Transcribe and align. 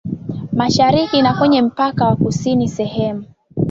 mashariki 0.59 1.17
na 1.21 1.33
kwenye 1.37 1.61
mpaka 1.67 2.01
wa 2.09 2.15
kusini 2.15 2.67
Sehemu 2.67 3.23